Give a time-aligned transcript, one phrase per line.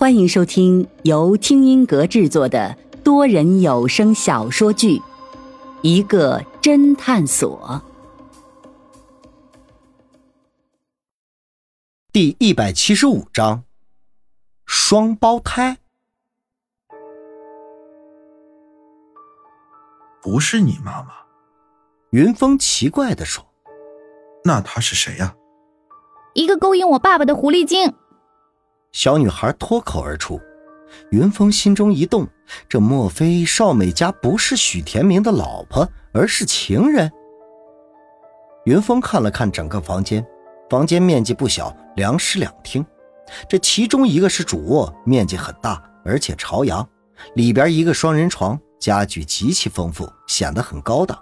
[0.00, 4.96] 欢迎收听由听音阁制作的多人有声小说剧
[5.82, 7.82] 《一个侦探所》
[12.10, 13.64] 第一百七十五章：
[14.64, 15.76] 双胞胎。
[20.22, 21.10] 不是你妈妈，
[22.12, 23.44] 云峰奇怪的说
[24.44, 25.36] ：“那她是谁呀？”
[26.32, 27.92] 一个勾引我爸爸的狐狸精。
[28.92, 30.40] 小女孩脱口而出，
[31.10, 32.26] 云峰心中一动，
[32.68, 37.10] 这莫非少美家不是许天明的老婆，而是情人？
[38.64, 40.26] 云峰看了看整个房间，
[40.68, 42.84] 房间面积不小，两室两厅，
[43.48, 46.86] 这其中一个是主卧，面积很大，而且朝阳，
[47.36, 51.16] 里边一个双人床，家具极其丰富，显得很高档。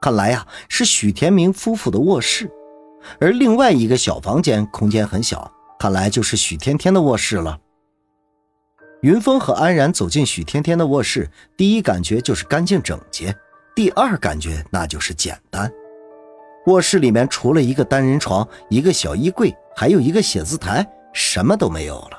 [0.00, 2.50] 看来呀，是许天明夫妇的卧室，
[3.20, 5.50] 而另外一个小房间空间很小。
[5.84, 7.60] 看来就是许天天的卧室了。
[9.02, 13.36] 云峰和安然走进许天天的卧室，第一感觉就是干净整洁，
[13.76, 15.70] 第二感觉那就是简单。
[16.68, 22.18] 卧室里面除了一个单人床、一个小衣柜，还有一个写字台，什么都没有了。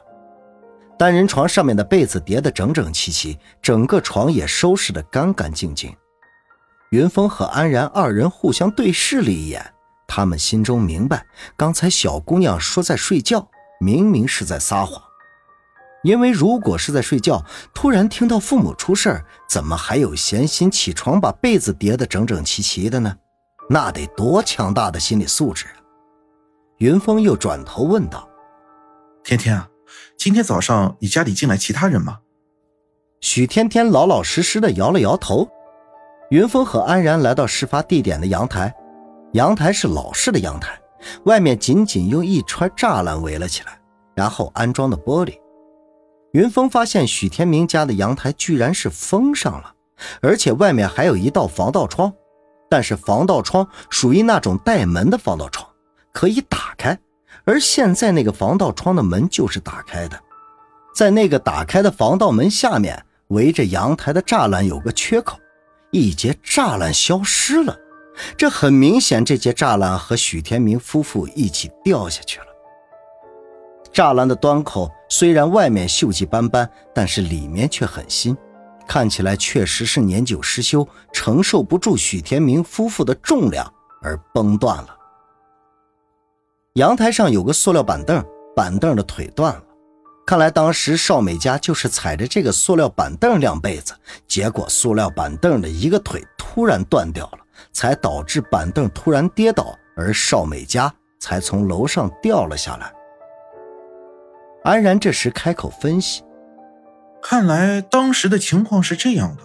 [0.96, 5.92] 单人床上面的被子叠得整整齐齐，整个床也收拾得干干净净。
[6.92, 9.74] 云峰和安然二人互相对视了一眼，
[10.08, 11.26] 他们心中明白，
[11.58, 13.50] 刚才小姑娘说在睡觉。
[13.80, 15.02] 明明是在撒谎，
[16.04, 23.18] 因为如果是在睡觉，突然听到父母出事儿，怎么还有闲心起床把被子叠得整整齐齐的呢？
[23.70, 25.78] 那得多强大的心理素质啊！
[26.78, 28.30] 云峰又转头问道
[29.24, 29.68] ：“天天啊，
[30.18, 32.20] 今天早上你家里进来其他人吗？”
[33.22, 35.50] 许天天老老实实的摇了摇头。
[36.32, 38.74] 云峰和安然来到事发地点的阳台，
[39.34, 40.80] 阳台是老式的阳台。
[41.24, 43.80] 外面仅仅用一圈栅栏围了起来，
[44.16, 45.38] 然后安装的玻璃。
[46.34, 49.74] 云峰发现许天明家的阳台居然是封上了，
[50.22, 52.12] 而且外面还有一道防盗窗，
[52.70, 55.66] 但是防盗窗属于那种带门的防盗窗，
[56.12, 56.98] 可以打开。
[57.46, 60.20] 而现在那个防盗窗的门就是打开的，
[60.96, 65.38] 在那个打开的防盗门下面，围着阳台的栅栏有个缺口，
[65.92, 67.78] 一截栅栏消失了。
[68.38, 72.46] 这很明显，这节栅栏和许天明夫妇一起掉下去了。
[73.94, 78.36] 栅栏的端口虽然外面锈迹斑斑，但是里面却很新，
[78.86, 84.98] 看起来确实是年久失修，承受不住许天明夫妇的重量而崩断了。
[86.74, 88.22] 阳台上有个塑料板凳，
[88.54, 89.64] 板凳的腿断了，
[90.26, 93.94] 看来当时邵美家就是踩着这个塑料板凳晾被子，
[94.28, 97.45] 结果塑料板凳的一个腿突然断掉了。
[97.76, 102.94] 才导致板凳突然跌倒，而邵美嘉才从楼上掉了下来。
[104.64, 106.24] 安然这时开口分析
[107.22, 109.44] ：“看来当时的情况是这样的：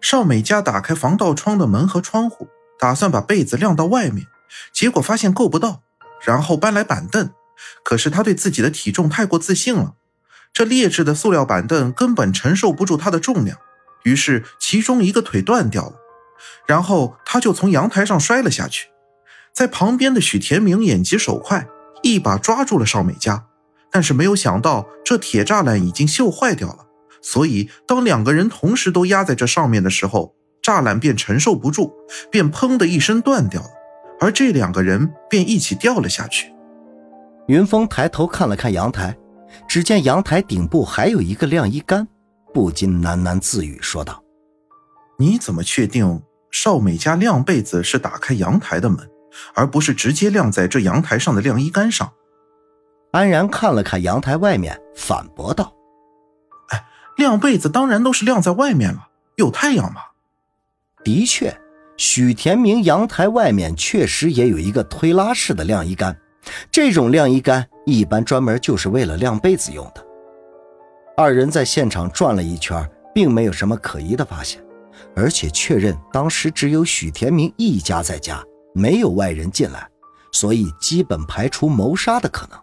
[0.00, 2.48] 邵美嘉打开防盗窗的门和窗户，
[2.78, 4.26] 打算把被子晾到外面，
[4.72, 5.82] 结果发现够不到，
[6.24, 7.30] 然后搬来板凳。
[7.84, 9.94] 可是他对自己的体重太过自信了，
[10.54, 13.58] 这劣质的塑料板凳根本承受不住他的重量，
[14.04, 15.96] 于是其中一个腿断掉了。”
[16.66, 18.88] 然后他就从阳台上摔了下去，
[19.52, 21.66] 在旁边的许田明眼疾手快，
[22.02, 23.46] 一把抓住了邵美嘉，
[23.90, 26.86] 但是没有想到这铁栅栏已经锈坏掉了，
[27.22, 31.92] 所以当两个人同时都压在这上面的时候，栅栏便承受不住，
[32.30, 33.68] 便砰的一声断掉了，
[34.20, 36.52] 而这两个人便一起掉了下去。
[37.46, 39.16] 云峰抬头看了看阳台，
[39.68, 42.08] 只见阳台顶部还有一个晾衣杆，
[42.52, 44.20] 不禁喃喃自语说道
[45.16, 46.20] ：“你怎么确定？”
[46.58, 49.06] 少美家晾被子是打开阳台的门，
[49.54, 52.10] 而不是直接晾在这阳台上的晾衣杆上。
[53.12, 55.74] 安然看了看阳台外面，反驳道
[56.72, 56.82] ：“哎，
[57.18, 60.00] 晾被子当然都是晾在外面了，有太阳嘛。”
[61.04, 61.54] 的确，
[61.98, 66.18] 许田明阳台外面确实也有一个推拉式的晾衣杆，
[66.72, 70.02] 这种晾衣杆一般专门就是为了晾被子用的。
[71.18, 74.65] 二人在现场转了一圈，并没有什么可疑的发现。
[75.14, 78.42] 而且确认当时只有许天明一家在家，
[78.74, 79.88] 没有外人进来，
[80.32, 82.58] 所以基本排除谋杀的可能。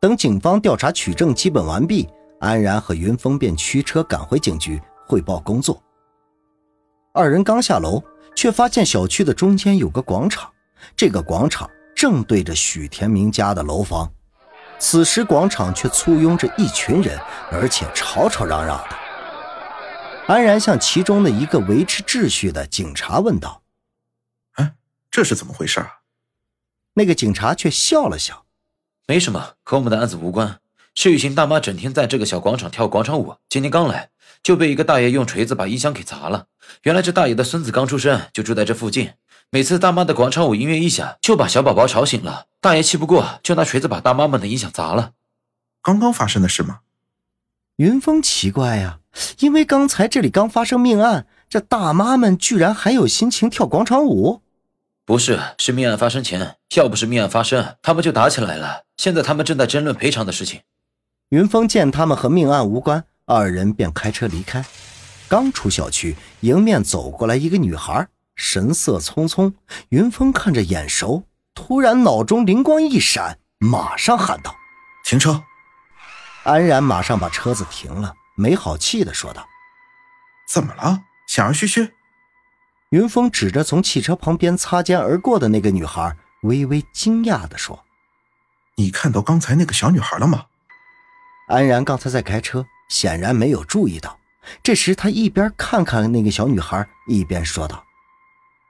[0.00, 2.08] 等警方调查取证基本完毕，
[2.40, 5.82] 安然和云峰便驱车赶回警局汇报工作。
[7.12, 8.02] 二人刚下楼，
[8.34, 10.50] 却发现小区的中间有个广场，
[10.94, 14.08] 这个广场正对着许天明家的楼房。
[14.78, 17.18] 此时广场却簇拥着一群人，
[17.50, 19.05] 而且吵吵嚷嚷的。
[20.26, 23.62] 安然向其中的一个维持秩序的警察问道
[24.54, 24.74] ：“哎，
[25.08, 26.00] 这是怎么回事啊？”
[26.94, 28.44] 那个警察却笑了笑
[29.06, 30.58] ：“没什么，和我们的案子无关。
[30.96, 34.10] 是雨晴大妈整天在这个小广场跳广场舞，今天刚来
[34.42, 36.46] 就被一个大爷用锤子把音响给砸了。
[36.82, 39.12] 原来这大爷的孙子刚出生，就住在这附近。
[39.50, 42.46] 每次大妈的广场舞音乐一响，就把小宝宝吵醒了。
[42.60, 45.12] 大爷气不过，就拿锤子把大妈们的音响砸了。
[45.82, 46.80] 刚刚发生的事吗？
[47.76, 49.00] 云峰奇怪呀，
[49.38, 54.42] 因为刚才这里刚发生命案，这大妈们居然还有心情跳广场舞。
[55.04, 58.82] 不是，是命案发生前，要不是命案发生，他们就打起来了。
[58.96, 60.60] 现在他们正在争论赔偿的事情。
[61.28, 64.64] 云峰见他们和命案无关，二人便开车离开。
[65.28, 69.52] 刚出小区，迎面走过来一个女孩，神色匆匆。
[69.88, 71.24] 云峰看着眼熟，
[71.54, 74.54] 突然脑中灵光一闪，马上喊道
[75.04, 75.42] ：“停车！”
[76.44, 79.48] 安然马上把车子停了，没好气的说道
[80.48, 81.02] ：“怎么了？
[81.26, 81.94] 想要嘘嘘。”
[82.90, 87.84] 云峰指着从汽车旁边擦肩而过的那个女孩，微微惊讶的说
[88.76, 90.46] ：“你看到刚才那个小女孩了吗？”
[91.48, 94.18] 安然刚才在开车，显然没有注意到。
[94.62, 97.84] 这时，他一边看看那个小女孩，一边说道：“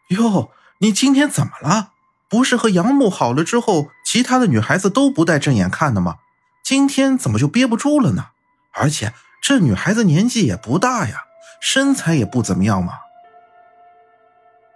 [0.09, 1.93] 哟，你今天怎么了？
[2.29, 6.17] 不是和杨木好了之后，其他的女孩子都不带正眼看的吗？
[6.65, 8.31] 今天怎么就憋不住了呢？
[8.73, 9.13] 而且
[9.49, 11.27] 这女孩子年纪也不大呀，
[11.61, 12.95] 身材也不怎么样嘛。”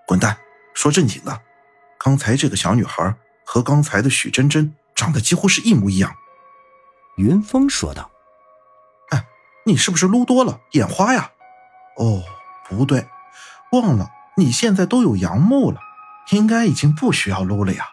[0.06, 0.38] 滚蛋！
[0.74, 1.40] 说正经的，
[1.98, 6.14] 刚才这个小女孩和刚才的许真真长得几乎是一模一样。”
[7.18, 8.12] 云峰说道。
[9.08, 9.26] 哎
[9.66, 11.32] 你是不是撸多了眼花呀？
[11.96, 12.22] 哦，
[12.68, 13.08] 不对，
[13.72, 15.80] 忘了你现在都有阳木了，
[16.30, 17.86] 应该已经不需要撸了呀。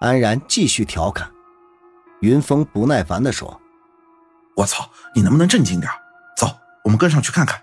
[0.00, 1.30] 安然继续调侃，
[2.22, 3.60] 云峰不耐烦地说
[4.56, 5.90] ：“我操，你能不能正经点？
[6.36, 6.48] 走，
[6.82, 7.62] 我们跟上去看看。”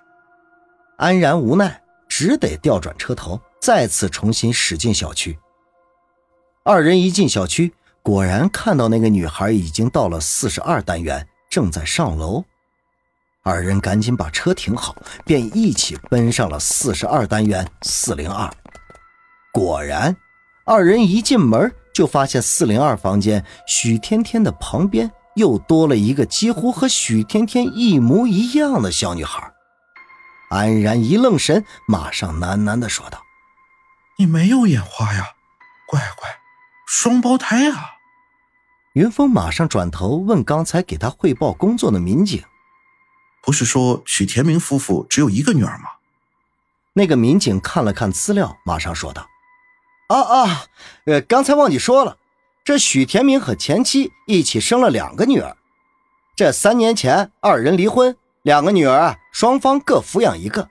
[0.98, 5.38] 安然无奈，只得调转车头，再次重新驶进小区。
[6.64, 12.46] 二人一进小区，果然看到那个女孩已经到了四十二单元，正在上楼。
[13.42, 18.50] 二人赶紧把车停好，便一起奔上了四十二单元四零二。
[19.52, 20.16] 果然，
[20.66, 29.54] 二人一进门就发现四零二房间许天天的旁边又多了一个几乎和许天天一模一样的小女孩。
[30.50, 33.24] 安然一愣神，马上喃喃地说道
[34.20, 35.26] ：“你没有眼花呀，
[35.88, 36.30] 乖乖，
[36.86, 37.92] 双胞胎啊！”
[38.94, 42.44] 云峰马上转头问刚才给他汇报工作的民警。
[43.42, 45.86] 不是说许天明夫妇只有一个女儿吗？
[46.94, 49.28] 那个民警看了看资料，马上说道
[50.10, 50.66] ：“啊啊，
[51.08, 52.20] 呃，刚才忘记说了，
[52.64, 55.58] 这许田明和前妻一起生了两个女儿。
[56.36, 60.70] 这三年前二人离婚，两个女儿啊，双方各抚养一个。”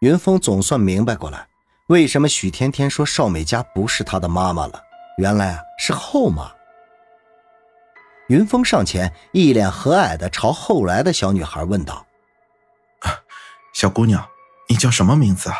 [0.00, 1.48] 云峰总算明白过来，
[1.86, 4.82] 为什么许天天说邵美嘉不是他的妈妈了，
[5.18, 6.50] 原来啊是后妈。
[8.28, 12.04] 云峰上前，一脸和蔼的朝后来的小女孩问道
[13.72, 14.28] ：“小姑娘，
[14.68, 15.56] 你叫什么名字啊？”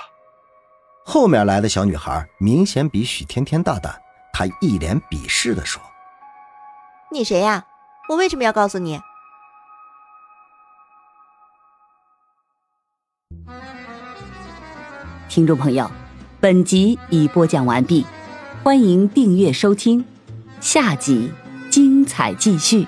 [1.07, 4.03] 后面来的小女孩明显比许天天大胆，
[4.39, 5.81] 她一脸鄙视的说
[7.11, 7.65] ：“你谁呀？
[8.11, 9.01] 我为什么要告诉你？”
[15.31, 15.91] 听众朋友，
[16.39, 18.05] 本集已播讲完毕，
[18.63, 20.05] 欢迎订阅收听，
[20.61, 21.33] 下集。
[21.71, 22.87] 精彩继续。